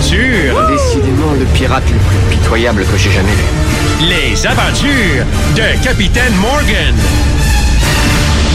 aventures, 0.00 0.68
Décidément 0.68 1.32
le 1.38 1.46
pirate 1.54 1.82
le 1.90 1.96
plus 1.96 2.36
pitoyable 2.36 2.84
que 2.84 2.98
j'ai 2.98 3.10
jamais 3.10 3.32
vu. 3.32 4.08
les 4.10 4.46
aventures 4.46 5.24
de 5.56 5.82
Capitaine 5.82 6.34
Morgan. 6.34 6.94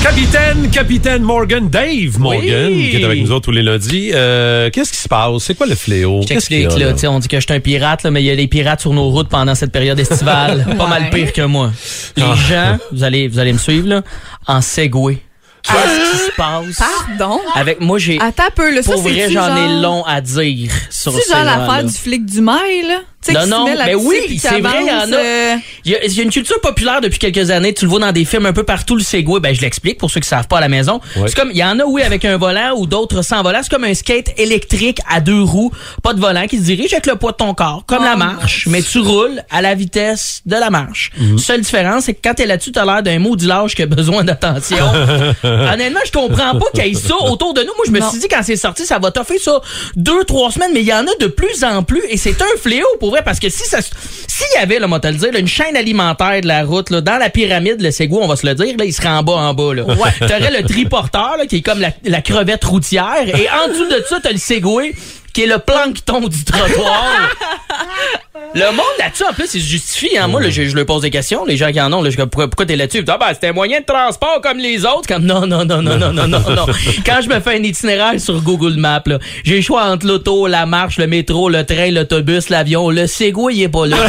Capitaine, 0.03 0.69
Capitaine 0.71 1.23
Morgan, 1.23 1.67
Dave 1.69 2.19
Morgan, 2.19 2.67
Oui. 2.71 2.89
qui 2.91 2.97
est 2.97 3.03
avec 3.05 3.21
nous 3.21 3.31
autres 3.31 3.45
tous 3.45 3.51
les 3.51 3.63
lundis. 3.63 4.11
Euh, 4.13 4.69
Qu'est-ce 4.71 4.91
qui 4.91 4.99
se 4.99 5.07
passe? 5.09 5.31
C'est 5.43 5.55
quoi 5.55 5.65
le 5.65 5.73
fléau? 5.75 6.21
Qu'est-ce 6.27 6.47
qu'il 6.47 6.59
y 6.61 6.65
a, 6.65 6.69
là? 6.69 6.93
on 7.11 7.17
dit 7.19 7.27
que 7.27 7.37
je 7.39 7.45
suis 7.45 7.53
un 7.55 7.59
pirate, 7.59 8.03
là, 8.03 8.11
mais 8.11 8.21
il 8.21 8.25
y 8.25 8.31
a 8.31 8.35
des 8.35 8.47
pirates 8.47 8.81
sur 8.81 8.93
nos 8.93 9.09
routes 9.09 9.29
pendant 9.29 9.55
cette 9.55 9.71
période 9.71 9.99
estivale. 9.99 10.65
Pas 10.77 10.87
mal 10.87 11.09
pire 11.09 11.33
que 11.33 11.41
moi. 11.43 11.71
Les 12.17 12.23
Ah. 12.23 12.35
gens, 12.49 12.77
vous 12.91 13.03
allez, 13.03 13.27
vous 13.27 13.39
allez 13.39 13.53
me 13.53 13.57
suivre, 13.59 13.87
là, 13.87 14.01
en 14.47 14.61
Segway. 14.61 15.17
Qu'est-ce 15.63 16.11
qui 16.11 16.17
se 16.25 16.30
passe? 16.41 16.77
Pardon? 17.17 17.39
Avec 17.55 17.79
moi, 17.81 17.97
j'ai. 17.97 18.19
Attends 18.21 18.43
un 18.47 18.51
peu, 18.51 18.73
là. 18.73 18.81
Ça, 18.83 18.93
Pour 18.93 19.01
vrai, 19.01 19.29
j'en 19.29 19.55
ai 19.55 19.67
genre- 19.69 19.81
long 19.81 20.03
à 20.05 20.21
dire 20.21 20.71
sur 20.89 21.11
ces 21.13 21.29
genre 21.31 21.43
l'affaire 21.43 21.83
du 21.83 21.93
flic 21.93 22.25
du 22.25 22.41
mail, 22.41 22.87
là? 22.87 22.99
Tu 23.23 23.31
sais, 23.33 23.45
Non, 23.45 23.65
non, 23.65 23.65
mais 23.85 23.93
oui, 23.93 24.39
c'est 24.41 24.59
vrai, 24.61 24.79
il 24.81 24.87
y 24.87 24.91
en 24.91 25.11
a. 25.13 25.15
euh, 25.15 25.55
Il 25.85 25.91
y, 25.91 25.95
a, 25.95 26.03
il 26.05 26.11
y 26.11 26.19
a 26.21 26.23
une 26.23 26.31
culture 26.31 26.59
populaire 26.59 27.01
depuis 27.01 27.19
quelques 27.19 27.51
années. 27.51 27.71
Tu 27.73 27.85
le 27.85 27.91
vois 27.91 27.99
dans 27.99 28.11
des 28.11 28.25
films 28.25 28.47
un 28.47 28.53
peu 28.53 28.63
partout, 28.63 28.95
le 28.95 29.03
Segway. 29.03 29.39
Ben, 29.39 29.53
je 29.53 29.61
l'explique 29.61 29.99
pour 29.99 30.09
ceux 30.09 30.19
qui 30.21 30.27
savent 30.27 30.47
pas 30.47 30.57
à 30.57 30.61
la 30.61 30.69
maison. 30.69 30.99
Ouais. 31.15 31.27
C'est 31.27 31.35
comme, 31.35 31.51
il 31.51 31.57
y 31.57 31.63
en 31.63 31.79
a, 31.79 31.83
oui, 31.85 32.01
avec 32.01 32.25
un 32.25 32.37
volant 32.37 32.73
ou 32.77 32.87
d'autres 32.87 33.21
sans 33.21 33.43
volant. 33.43 33.59
C'est 33.61 33.69
comme 33.69 33.83
un 33.83 33.93
skate 33.93 34.33
électrique 34.39 34.99
à 35.07 35.21
deux 35.21 35.41
roues, 35.43 35.71
pas 36.01 36.13
de 36.13 36.19
volant, 36.19 36.47
qui 36.47 36.57
se 36.57 36.63
dirige 36.63 36.93
avec 36.93 37.05
le 37.05 37.15
poids 37.15 37.31
de 37.31 37.37
ton 37.37 37.53
corps, 37.53 37.83
comme 37.85 37.99
Oh, 38.01 38.05
la 38.05 38.15
marche. 38.15 38.65
Mais 38.67 38.81
tu 38.81 38.97
roules 38.99 39.43
à 39.51 39.61
la 39.61 39.75
vitesse 39.75 40.41
de 40.47 40.55
la 40.55 40.69
marche. 40.71 41.11
Seule 41.37 41.61
différence, 41.61 42.05
c'est 42.05 42.13
que 42.15 42.19
quand 42.23 42.33
t'es 42.33 42.47
là-dessus, 42.47 42.71
t'as 42.71 42.85
l'air 42.85 43.03
d'un 43.03 43.19
maudit 43.19 43.45
lâche 43.45 43.75
qui 43.75 43.83
a 43.83 43.85
besoin 43.85 44.23
d'attention. 44.23 44.77
Honnêtement, 45.43 45.99
je 46.05 46.11
comprends 46.11 46.57
pas 46.57 46.65
qu'il 46.73 46.85
y 46.87 46.89
ait 46.91 46.93
ça 46.99 47.15
autour 47.29 47.53
de 47.53 47.61
nous. 47.61 47.73
Moi, 47.77 47.85
je 47.85 47.91
me 47.91 47.99
Non. 47.99 48.09
suis 48.09 48.19
dit, 48.19 48.27
quand 48.27 48.41
c'est 48.43 48.55
sorti, 48.55 48.85
ça 48.85 48.99
va 48.99 49.11
toffer 49.11 49.37
ça 49.37 49.61
deux, 49.95 50.23
trois 50.23 50.51
semaines, 50.51 50.71
mais 50.73 50.81
il 50.81 50.87
y 50.87 50.93
en 50.93 51.05
a 51.05 51.15
de 51.19 51.27
plus 51.27 51.63
en 51.63 51.83
plus 51.83 52.01
et 52.09 52.17
c'est 52.17 52.41
un 52.41 52.57
fléau 52.59 52.87
pour 52.99 53.10
vrai 53.11 53.21
parce 53.23 53.39
que 53.39 53.49
si 53.49 53.63
ça, 53.63 53.79
s'il 53.81 54.47
y 54.55 54.57
avait, 54.57 54.79
là, 54.79 54.87
moi, 54.87 54.99
te 54.99 55.07
le 55.07 55.13
dire, 55.13 55.31
là, 55.31 55.39
une 55.39 55.47
chaîne 55.47 55.77
alimentaire 55.77 56.41
de 56.41 56.47
la 56.47 56.63
route, 56.63 56.89
là, 56.89 57.01
dans 57.01 57.17
la 57.17 57.29
pyramide, 57.29 57.81
le 57.81 57.91
Segway, 57.91 58.23
on 58.23 58.27
va 58.27 58.35
se 58.35 58.47
le 58.47 58.55
dire, 58.55 58.75
là, 58.77 58.85
il 58.85 58.93
serait 58.93 59.09
en 59.09 59.21
bas, 59.23 59.33
en 59.33 59.53
bas, 59.53 59.73
là. 59.75 59.83
T'aurais 60.19 60.51
le 60.51 60.67
triporteur, 60.67 61.37
là, 61.37 61.45
qui 61.45 61.57
est 61.57 61.61
comme 61.61 61.79
la, 61.79 61.91
la 62.03 62.21
crevette 62.21 62.63
routière 62.63 63.27
et 63.27 63.47
en 63.49 63.67
dessous 63.69 63.87
de 63.87 64.03
ça, 64.09 64.19
t'as 64.21 64.31
le 64.31 64.37
Segway 64.37 64.93
qui 65.33 65.43
est 65.43 65.47
le 65.47 65.59
plancton 65.59 66.27
du 66.27 66.43
trottoir. 66.43 67.29
Le 68.53 68.65
monde 68.71 68.85
là-dessus, 68.99 69.23
en 69.23 69.33
plus, 69.33 69.53
il 69.53 69.61
se 69.61 69.67
justifie. 69.67 70.17
Hein? 70.17 70.27
Moi, 70.27 70.41
là, 70.41 70.49
je, 70.49 70.63
je 70.63 70.75
leur 70.75 70.85
pose 70.85 71.03
des 71.03 71.09
questions. 71.09 71.45
Les 71.45 71.55
gens 71.55 71.71
qui 71.71 71.79
en 71.79 71.91
ont, 71.93 72.01
là, 72.01 72.09
je, 72.09 72.17
pourquoi, 72.17 72.49
pourquoi 72.49 72.65
t'es 72.65 72.75
là-dessus? 72.75 73.03
Ah, 73.07 73.17
ben, 73.17 73.27
c'était 73.33 73.47
un 73.47 73.53
moyen 73.53 73.79
de 73.79 73.85
transport 73.85 74.41
comme 74.41 74.57
les 74.57 74.85
autres. 74.85 75.07
Comme, 75.07 75.23
non, 75.23 75.47
non, 75.47 75.63
non, 75.63 75.81
non, 75.81 75.97
non, 75.97 76.11
non, 76.11 76.27
non, 76.27 76.39
non. 76.39 76.65
Quand 77.05 77.19
je 77.23 77.29
me 77.29 77.39
fais 77.39 77.57
un 77.57 77.63
itinéraire 77.63 78.19
sur 78.19 78.41
Google 78.41 78.75
Maps, 78.77 79.03
là, 79.05 79.19
j'ai 79.45 79.57
le 79.57 79.61
choix 79.61 79.85
entre 79.85 80.05
l'auto, 80.05 80.47
la 80.47 80.65
marche, 80.65 80.97
le 80.97 81.07
métro, 81.07 81.49
le 81.49 81.65
train, 81.65 81.91
l'autobus, 81.91 82.49
l'avion. 82.49 82.89
Le 82.89 83.07
Segway, 83.07 83.55
il 83.55 83.63
est 83.63 83.69
pas 83.69 83.85
là. 83.85 83.97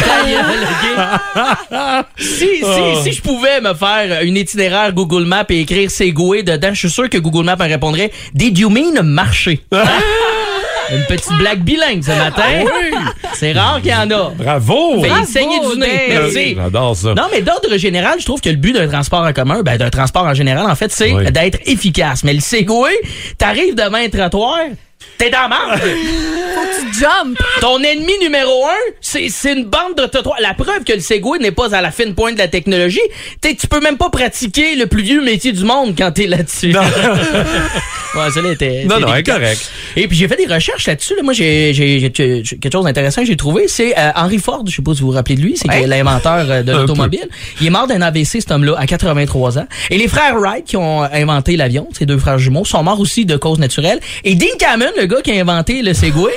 Si, 2.18 2.46
si, 2.46 3.02
si 3.02 3.12
je 3.12 3.22
pouvais 3.22 3.60
me 3.60 3.74
faire 3.74 4.20
un 4.22 4.34
itinéraire 4.34 4.92
Google 4.92 5.24
Maps 5.24 5.44
et 5.48 5.60
écrire 5.60 5.90
Segway 5.90 6.42
dedans, 6.42 6.70
je 6.72 6.78
suis 6.78 6.90
sûr 6.90 7.08
que 7.08 7.18
Google 7.18 7.44
Maps 7.44 7.56
me 7.56 7.68
répondrait 7.68 8.10
Did 8.34 8.58
you 8.58 8.68
mean 8.68 9.02
marcher? 9.02 9.60
Une 10.94 11.04
petite 11.06 11.32
blague 11.38 11.60
bilingue 11.62 12.02
ce 12.02 12.10
matin. 12.10 12.42
C'est 13.34 13.52
rare 13.52 13.80
qu'il 13.80 13.90
y 13.90 13.94
en 13.94 14.10
a. 14.10 14.30
Bravo! 14.36 15.02
Fait 15.02 15.08
Bravo, 15.08 15.24
saigner 15.26 15.60
du 15.60 15.78
nez. 15.78 15.86
Dave. 16.08 16.20
Merci. 16.22 16.54
J'adore 16.56 16.96
ça. 16.96 17.14
Non, 17.14 17.24
mais 17.32 17.40
d'ordre 17.42 17.76
général, 17.76 18.16
je 18.20 18.24
trouve 18.24 18.40
que 18.40 18.48
le 18.50 18.56
but 18.56 18.72
d'un 18.74 18.88
transport 18.88 19.20
en 19.24 19.32
commun, 19.32 19.62
ben, 19.62 19.76
d'un 19.78 19.90
transport 19.90 20.24
en 20.24 20.34
général, 20.34 20.70
en 20.70 20.74
fait, 20.74 20.92
c'est 20.92 21.12
Oui. 21.12 21.30
d'être 21.30 21.58
efficace. 21.66 22.24
Mais 22.24 22.34
le 22.34 22.40
Segway, 22.40 22.92
t'arrives 23.38 23.74
devant 23.74 23.96
un 23.98 24.08
trottoir, 24.08 24.58
t'es 25.18 25.30
dans 25.30 25.42
la 25.42 25.48
marge. 25.48 25.80
tu 25.82 27.00
jump. 27.00 27.38
Ton 27.60 27.80
ennemi 27.82 28.12
numéro 28.20 28.66
un, 28.66 28.92
c'est 29.00 29.28
c'est 29.28 29.52
une 29.52 29.64
bande 29.64 29.96
de 29.96 30.06
trottoirs. 30.06 30.38
La 30.40 30.54
preuve 30.54 30.84
que 30.84 30.92
le 30.92 31.00
Segway 31.00 31.38
n'est 31.38 31.52
pas 31.52 31.74
à 31.74 31.80
la 31.80 31.90
fine 31.90 32.14
pointe 32.14 32.34
de 32.34 32.38
la 32.38 32.48
technologie, 32.48 33.00
t'es- 33.40 33.54
tu 33.54 33.66
peux 33.66 33.80
même 33.80 33.96
pas 33.96 34.10
pratiquer 34.10 34.74
le 34.76 34.86
plus 34.86 35.02
vieux 35.02 35.22
métier 35.22 35.52
du 35.52 35.64
monde 35.64 35.94
quand 35.96 36.10
t'es 36.12 36.26
là-dessus. 36.26 36.74
ouais, 38.14 38.30
celle-là 38.34 38.52
était. 38.52 38.84
Non, 38.84 39.00
non, 39.00 39.10
délicate. 39.12 39.36
incorrect. 39.36 39.70
Et 39.96 40.08
puis 40.08 40.16
j'ai 40.16 40.28
fait 40.28 40.36
des 40.36 40.52
recherches 40.52 40.86
là-dessus. 40.86 41.14
là. 41.16 41.22
Moi, 41.22 41.32
j'ai 41.32 41.72
j'ai- 41.74 41.98
j'ai- 42.00 42.12
j'ai- 42.44 42.58
quelque 42.58 42.72
chose 42.72 42.84
d'intéressant 42.84 43.22
que 43.22 43.26
j'ai 43.26 43.36
trouvé. 43.36 43.68
C'est 43.68 43.96
euh, 43.98 44.10
Henry 44.14 44.38
Ford. 44.38 44.64
Je 44.66 44.76
sais 44.76 44.82
pas 44.82 44.94
si 44.94 45.00
vous 45.00 45.08
vous 45.08 45.12
rappelez 45.14 45.36
de 45.36 45.40
lui. 45.42 45.56
C'est 45.56 45.68
Ouais. 45.68 45.86
l'inventeur 45.86 46.46
euh, 46.50 46.62
de 46.62 46.72
l'automobile. 46.72 47.28
Il 47.60 47.66
est 47.66 47.70
mort 47.70 47.86
d'un 47.86 48.02
AVC, 48.02 48.40
cet 48.40 48.50
homme-là, 48.50 48.74
à 48.78 48.86
83 48.86 49.58
ans. 49.58 49.66
Et 49.90 49.98
les 49.98 50.08
frères 50.08 50.36
Wright, 50.38 50.64
qui 50.64 50.76
ont 50.76 51.02
inventé 51.02 51.56
l'avion, 51.56 51.88
ces 51.96 52.06
deux 52.06 52.18
frères 52.18 52.38
jumeaux, 52.38 52.64
sont 52.64 52.82
morts 52.82 53.00
aussi 53.00 53.24
de 53.24 53.36
cause 53.36 53.58
naturelle. 53.58 54.00
Et 54.24 54.34
Dean 54.34 54.46
Cameron, 54.58 54.90
le 54.96 55.06
gars 55.06 55.22
qui 55.22 55.32
a 55.32 55.40
inventé 55.40 55.82
le 55.82 55.94
Segway, 55.94 56.32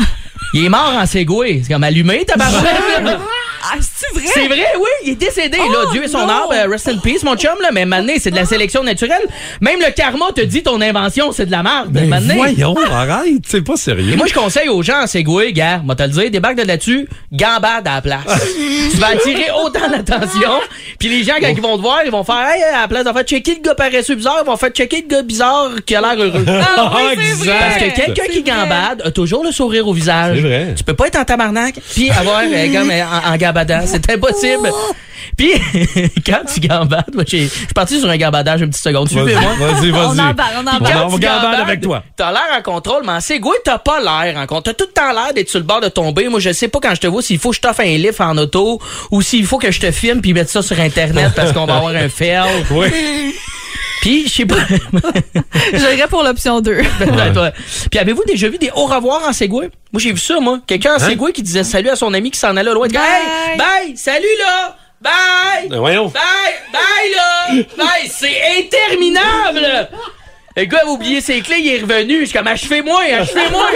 il 0.54 0.64
est 0.64 0.68
mort 0.68 0.92
en 0.96 1.06
Segway. 1.06 1.60
C'est 1.62 1.72
comme 1.72 1.84
allumé, 1.84 2.24
tabarouette. 2.24 3.18
Ah, 3.72 3.76
c'est 3.80 4.14
vrai? 4.18 4.28
C'est 4.32 4.46
vrai, 4.48 4.66
oui, 4.78 4.88
il 5.04 5.10
est 5.12 5.14
décédé, 5.16 5.56
là. 5.58 5.84
Oh, 5.86 5.90
Dieu 5.92 6.04
et 6.04 6.08
son 6.08 6.18
âme, 6.28 6.42
euh, 6.52 6.68
rest 6.70 6.88
in 6.88 6.98
peace, 6.98 7.22
mon 7.24 7.36
chum, 7.36 7.54
là. 7.62 7.68
Mais 7.72 7.84
maintenant, 7.84 8.12
c'est 8.18 8.30
de 8.30 8.36
la 8.36 8.44
sélection 8.44 8.82
naturelle. 8.82 9.22
Même 9.60 9.78
le 9.80 9.90
karma 9.92 10.26
te 10.34 10.40
dit 10.42 10.62
ton 10.62 10.80
invention, 10.80 11.32
c'est 11.32 11.46
de 11.46 11.50
la 11.50 11.62
merde. 11.62 11.88
Ben, 11.90 12.08
Maintenant. 12.08 12.34
voyons, 12.36 12.74
arrête, 12.92 13.42
c'est 13.46 13.62
pas 13.62 13.76
sérieux. 13.76 14.12
Et 14.12 14.16
moi, 14.16 14.26
je 14.28 14.34
conseille 14.34 14.68
aux 14.68 14.82
gens 14.82 15.02
en 15.02 15.06
Segway, 15.06 15.52
gars, 15.52 15.80
moi 15.84 15.94
te 15.94 16.02
le 16.02 16.08
dire, 16.10 16.30
débarque 16.30 16.56
de 16.56 16.62
là-dessus, 16.66 17.08
gambade 17.32 17.86
à 17.86 17.96
la 17.96 18.00
place. 18.02 18.46
tu 18.90 18.96
vas 18.98 19.08
attirer 19.08 19.46
autant 19.64 19.88
d'attention. 19.90 20.50
Puis 20.98 21.08
les 21.08 21.24
gens, 21.24 21.34
quand 21.40 21.48
ils 21.48 21.60
vont 21.60 21.76
te 21.76 21.82
voir, 21.82 22.00
ils 22.04 22.10
vont 22.10 22.24
faire, 22.24 22.46
hey, 22.54 22.62
à 22.62 22.82
la 22.82 22.88
place 22.88 23.04
de 23.04 23.12
faire 23.12 23.22
checker 23.24 23.54
le 23.56 23.62
gars 23.62 23.74
paresseux 23.74 24.14
bizarre, 24.14 24.40
ils 24.42 24.46
vont 24.46 24.56
faire 24.56 24.70
checker 24.70 25.04
le 25.08 25.14
gars 25.16 25.22
bizarre 25.22 25.70
qui 25.84 25.94
a 25.94 26.00
l'air 26.00 26.14
heureux. 26.18 26.44
Ah, 26.48 26.92
oui, 26.96 27.16
c'est 27.16 27.22
Exact. 27.30 27.44
vrai. 27.44 27.58
Parce 27.60 27.74
que 27.76 27.96
quelqu'un 28.04 28.22
C'est 28.26 28.32
qui 28.32 28.42
vrai. 28.42 28.50
gambade 28.50 29.02
a 29.04 29.10
toujours 29.10 29.44
le 29.44 29.52
sourire 29.52 29.86
au 29.88 29.92
visage. 29.92 30.36
C'est 30.36 30.42
vrai. 30.42 30.74
Tu 30.76 30.84
peux 30.84 30.94
pas 30.94 31.06
être 31.08 31.18
en 31.18 31.24
tabarnak 31.24 31.74
puis 31.94 32.10
avoir 32.10 32.40
euh, 32.44 32.72
comme 32.72 32.90
euh, 32.90 33.02
en, 33.04 33.34
en 33.34 33.36
gambadant. 33.64 33.86
C'est 33.86 34.10
impossible. 34.10 34.70
Puis 35.36 35.52
quand 36.26 36.40
tu 36.52 36.60
gambades, 36.60 37.10
moi 37.14 37.24
j'ai- 37.26 37.44
je 37.46 37.48
suis 37.48 37.66
parti 37.74 37.98
sur 37.98 38.08
un 38.08 38.16
gambadage 38.16 38.60
une 38.60 38.68
petite 38.70 38.82
seconde. 38.82 39.08
Vas-y, 39.08 39.24
Suivez-moi. 39.24 39.52
vas-y, 39.58 39.90
vas-y. 39.90 40.04
On 40.06 40.18
embarque, 40.18 40.52
on 40.56 40.60
On 40.60 40.76
embarque. 40.76 40.96
en 40.96 41.10
tu 41.14 41.20
gambades, 41.20 41.60
avec 41.60 41.80
toi. 41.80 42.02
T'as 42.16 42.30
l'air 42.32 42.42
en 42.58 42.62
contrôle, 42.62 43.02
mais 43.04 43.12
en 43.12 43.20
Segway, 43.20 43.56
t'as 43.64 43.78
pas 43.78 43.98
l'air 44.00 44.36
en 44.36 44.46
contrôle. 44.46 44.62
T'as 44.62 44.74
tout 44.74 44.86
le 44.88 44.92
temps 44.92 45.12
l'air 45.12 45.32
d'être 45.34 45.48
sur 45.48 45.58
le 45.58 45.64
bord 45.64 45.80
de 45.80 45.88
tomber. 45.88 46.28
Moi, 46.28 46.38
je 46.40 46.52
sais 46.52 46.68
pas 46.68 46.78
quand 46.80 46.94
je 46.94 47.00
te 47.00 47.06
vois 47.06 47.22
s'il 47.22 47.38
faut 47.38 47.50
que 47.50 47.56
je 47.56 47.60
t'offre 47.60 47.80
un 47.80 47.84
livre 47.84 48.20
en 48.20 48.36
auto 48.38 48.80
ou 49.10 49.22
s'il 49.22 49.46
faut 49.46 49.58
que 49.58 49.70
je 49.70 49.80
te 49.80 49.90
filme 49.90 50.20
puis 50.20 50.32
mettre 50.32 50.50
ça 50.50 50.62
sur 50.62 50.78
Internet 50.78 51.32
parce 51.34 51.52
qu'on 51.52 51.66
va 51.66 51.76
avoir 51.76 51.94
un 51.94 52.08
fail. 52.08 52.44
Oui. 52.70 53.34
Puis, 54.06 54.28
je 54.28 54.32
sais 54.34 54.46
pas. 54.46 54.54
J'irais 55.72 56.06
pour 56.08 56.22
l'option 56.22 56.60
2. 56.60 56.78
Ben, 57.00 57.32
toi. 57.32 57.50
Puis 57.90 57.98
avez-vous 57.98 58.22
déjà 58.24 58.48
vu 58.48 58.56
des 58.56 58.70
au 58.74 58.84
revoir 58.86 59.26
en 59.28 59.32
Segway? 59.32 59.68
Moi, 59.92 60.00
j'ai 60.00 60.12
vu 60.12 60.18
ça, 60.20 60.38
moi. 60.38 60.60
Quelqu'un 60.64 60.92
en 60.92 60.96
Hein? 61.02 61.08
Segway 61.08 61.32
qui 61.32 61.42
disait 61.42 61.64
salut 61.64 61.88
à 61.88 61.96
son 61.96 62.14
ami 62.14 62.30
qui 62.30 62.38
s'en 62.38 62.56
allait 62.56 62.72
loin. 62.72 62.86
Bye. 62.86 63.00
Hey, 63.02 63.58
bye, 63.58 63.96
salut 63.96 64.24
là! 64.38 64.76
Bye! 65.00 65.68
Ben, 65.68 65.78
voyons. 65.80 66.06
Bye! 66.06 66.22
Bye, 66.72 67.10
là! 67.16 67.64
Bye! 67.76 68.08
C'est 68.08 68.40
interminable! 68.58 69.88
Le 70.56 70.64
gars 70.64 70.82
a 70.84 70.86
oublié 70.86 71.20
ses 71.20 71.40
clés, 71.42 71.58
il 71.58 71.68
est 71.74 71.80
revenu. 71.80 72.20
Je 72.20 72.24
suis 72.26 72.38
comme, 72.38 72.46
achevez-moi, 72.46 73.00
achevez-moi! 73.20 73.66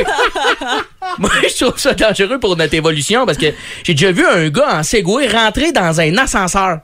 Moi, 1.18 1.30
je 1.42 1.64
trouve 1.64 1.78
ça 1.78 1.92
dangereux 1.92 2.38
pour 2.38 2.56
notre 2.56 2.72
évolution 2.74 3.26
parce 3.26 3.36
que 3.36 3.52
j'ai 3.82 3.94
déjà 3.94 4.12
vu 4.12 4.24
un 4.26 4.48
gars 4.48 4.78
en 4.78 4.82
Segway 4.84 5.26
rentrer 5.28 5.72
dans 5.72 6.00
un 6.00 6.16
ascenseur. 6.18 6.78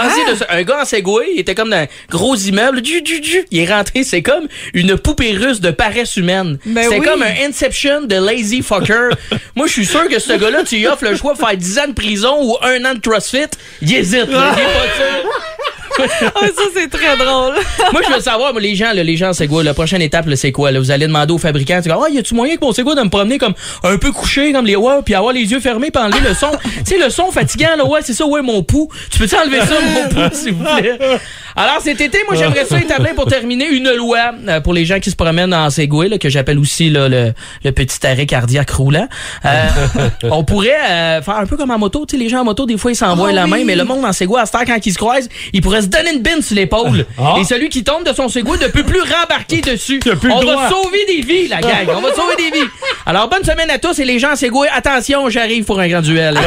Pensez 0.00 0.20
Ah! 0.26 0.30
de 0.30 0.36
ça. 0.36 0.46
Un 0.50 0.62
gars 0.62 0.80
en 0.82 0.84
Segway, 0.84 1.26
il 1.34 1.40
était 1.40 1.54
comme 1.54 1.70
dans 1.70 1.76
un 1.78 1.86
gros 2.10 2.36
immeuble. 2.36 2.80
Du, 2.80 3.02
du, 3.02 3.20
du. 3.20 3.44
Il 3.50 3.60
est 3.60 3.72
rentré, 3.72 4.04
c'est 4.04 4.22
comme 4.22 4.46
une 4.74 4.96
poupée 4.96 5.32
russe 5.32 5.60
de 5.60 5.70
paresse 5.70 6.16
humaine. 6.16 6.58
Ben 6.64 6.86
c'est 6.88 6.98
oui. 6.98 7.06
comme 7.06 7.22
un 7.22 7.34
Inception 7.48 8.02
de 8.02 8.14
lazy 8.16 8.62
fucker. 8.62 9.10
Moi, 9.56 9.66
je 9.66 9.72
suis 9.72 9.86
sûr 9.86 10.08
que 10.08 10.18
ce 10.18 10.32
gars-là, 10.34 10.62
tu 10.64 10.76
lui 10.76 10.86
offres 10.86 11.04
le 11.04 11.16
choix 11.16 11.34
de 11.34 11.38
faire 11.38 11.56
10 11.56 11.78
ans 11.80 11.88
de 11.88 11.92
prison 11.94 12.36
ou 12.42 12.56
un 12.62 12.84
an 12.84 12.94
de 12.94 13.00
CrossFit. 13.00 13.46
Il 13.82 13.94
hésite, 13.94 14.28
là. 14.30 14.54
Il 14.56 14.60
est 14.60 14.64
pas 14.64 14.94
sûr. 14.96 15.30
Ah, 16.40 16.46
ça, 16.46 16.62
c'est 16.74 16.88
très 16.88 17.16
drôle. 17.16 17.54
Moi, 17.92 18.02
je 18.06 18.14
veux 18.14 18.20
savoir, 18.20 18.52
moi, 18.52 18.60
les 18.60 18.74
gens, 18.74 18.92
là, 18.92 19.02
les 19.02 19.16
gens, 19.16 19.32
c'est 19.32 19.48
quoi? 19.48 19.64
La 19.64 19.74
prochaine 19.74 20.02
étape, 20.02 20.26
c'est 20.34 20.52
quoi? 20.52 20.70
Là? 20.70 20.78
Vous 20.78 20.90
allez 20.90 21.06
demander 21.06 21.32
au 21.32 21.38
fabricant, 21.38 21.76
tu 21.76 21.88
dis, 21.88 21.94
ah, 21.94 22.08
y 22.10 22.18
a-tu 22.18 22.34
moyen 22.34 22.56
que 22.56 22.64
mon 22.64 22.72
Segway 22.72 22.94
de 22.94 23.00
me 23.02 23.08
promener 23.08 23.38
comme 23.38 23.54
un 23.82 23.96
peu 23.98 24.12
couché, 24.12 24.52
comme 24.52 24.66
les 24.66 24.76
ouais, 24.76 25.02
puis 25.04 25.14
avoir 25.14 25.32
les 25.32 25.50
yeux 25.50 25.60
fermés, 25.60 25.90
puis 25.90 26.02
enlever 26.02 26.20
le 26.28 26.34
son? 26.34 26.50
tu 26.62 26.84
sais, 26.84 26.98
le 26.98 27.10
son 27.10 27.30
fatigant, 27.30 27.76
là, 27.76 27.84
ouais, 27.84 28.00
c'est 28.02 28.14
ça, 28.14 28.26
ouais, 28.26 28.42
mon 28.42 28.62
pouls. 28.62 28.88
Tu 29.10 29.18
peux-tu 29.18 29.36
enlever 29.36 29.60
ça, 29.60 29.74
mon 29.80 30.08
pouls, 30.08 30.34
s'il 30.34 30.54
vous 30.54 30.64
plaît? 30.64 30.98
Alors, 31.58 31.80
cet 31.82 32.00
été, 32.00 32.18
moi, 32.28 32.36
j'aimerais 32.36 32.64
ça 32.64 32.78
établir 32.78 33.14
pour 33.14 33.26
terminer 33.28 33.66
une 33.68 33.90
loi 33.92 34.32
euh, 34.48 34.60
pour 34.60 34.72
les 34.72 34.84
gens 34.84 35.00
qui 35.00 35.10
se 35.10 35.16
promènent 35.16 35.52
en 35.52 35.70
Segway, 35.70 36.08
là, 36.08 36.18
que 36.18 36.28
j'appelle 36.28 36.58
aussi 36.58 36.88
là, 36.88 37.08
le, 37.08 37.32
le 37.64 37.72
petit 37.72 38.06
arrêt 38.06 38.26
cardiaque 38.26 38.70
roulant. 38.70 39.08
Euh, 39.44 39.66
on 40.30 40.44
pourrait 40.44 40.76
euh, 40.88 41.22
faire 41.22 41.36
un 41.36 41.46
peu 41.46 41.56
comme 41.56 41.70
en 41.70 41.78
moto. 41.78 42.06
Tu 42.06 42.16
sais, 42.16 42.22
les 42.22 42.28
gens 42.28 42.40
en 42.40 42.44
moto, 42.44 42.64
des 42.66 42.78
fois, 42.78 42.92
ils 42.92 42.96
s'envoient 42.96 43.30
Ah 43.30 43.32
la 43.32 43.46
main, 43.46 43.56
oui. 43.58 43.64
mais 43.64 43.74
le 43.74 43.84
monde 43.84 44.04
en 44.04 44.12
Segway, 44.12 44.40
à 44.40 44.46
cette 44.46 44.54
heure, 44.54 44.64
quand 44.66 44.86
ils 44.86 44.92
se 44.92 44.98
croisent, 44.98 45.28
ils 45.52 45.60
pourraient 45.60 45.82
se 45.82 45.88
donner 45.88 46.12
une 46.14 46.22
bine 46.22 46.42
sur 46.42 46.56
l'épaule. 46.56 47.04
Ah. 47.20 47.34
Et 47.40 47.44
celui 47.44 47.68
qui 47.68 47.82
tombe 47.82 48.04
de 48.06 48.12
son 48.14 48.28
Segway 48.28 48.58
ne 48.58 48.68
peut 48.68 48.84
plus 48.84 49.00
rembarquer 49.00 49.60
dessus. 49.60 50.00
On 50.06 50.40
droit. 50.40 50.54
va 50.54 50.68
sauver 50.68 51.04
des 51.08 51.20
vies, 51.22 51.48
la 51.48 51.60
gang. 51.60 51.88
On 51.88 52.00
va 52.00 52.14
sauver 52.14 52.36
des 52.36 52.56
vies. 52.56 52.66
Alors, 53.06 53.28
bonne 53.28 53.42
semaine 53.44 53.70
à 53.70 53.78
tous 53.78 53.98
et 53.98 54.04
les 54.04 54.18
gens 54.20 54.32
en 54.32 54.36
Segway, 54.36 54.68
attention, 54.72 55.28
j'arrive 55.28 55.64
pour 55.64 55.80
un 55.80 55.88
grand 55.88 56.00
duel. 56.02 56.38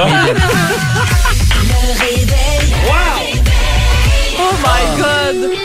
my 4.61 4.83
uh. 4.83 4.97
god! 4.97 5.61